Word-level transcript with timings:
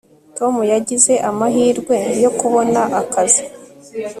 tom 0.37 0.53
yagize 0.73 1.13
amahirwe 1.29 1.95
yo 2.23 2.31
kubona 2.39 2.81
akazi 3.01 3.43